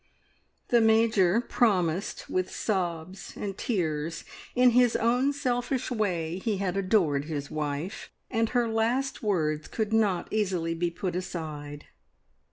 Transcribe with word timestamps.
The 0.69 0.81
Major 0.81 1.39
promised 1.39 2.27
with 2.27 2.49
sobs 2.49 3.37
and 3.37 3.55
tears. 3.55 4.23
In 4.55 4.71
his 4.71 4.95
own 4.95 5.31
selfish 5.31 5.91
way 5.91 6.39
he 6.39 6.57
had 6.57 6.75
adored 6.75 7.25
his 7.25 7.51
wife, 7.51 8.09
and 8.31 8.49
her 8.49 8.67
last 8.67 9.21
words 9.21 9.67
could 9.67 9.93
not 9.93 10.27
easily 10.33 10.73
be 10.73 10.89
put 10.89 11.15
aside. 11.15 11.85